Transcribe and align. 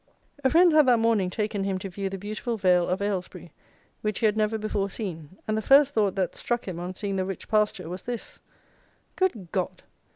"A 0.43 0.49
friend 0.49 0.71
had 0.73 0.87
that 0.87 0.97
morning 0.97 1.29
taken 1.29 1.63
him 1.63 1.77
to 1.77 1.87
view 1.87 2.09
the 2.09 2.17
beautiful 2.17 2.57
vale 2.57 2.89
of 2.89 3.03
Aylesbury, 3.03 3.53
which 4.01 4.17
he 4.17 4.25
had 4.25 4.35
never 4.35 4.57
before 4.57 4.89
seen; 4.89 5.37
and 5.47 5.55
the 5.55 5.61
first 5.61 5.93
thought 5.93 6.15
that 6.15 6.33
struck 6.35 6.67
him, 6.67 6.79
on 6.79 6.95
seeing 6.95 7.17
the 7.17 7.23
rich 7.25 7.47
pasture, 7.47 7.87
was 7.87 8.01
this, 8.01 8.39
'Good 9.15 9.51
God! 9.51 9.83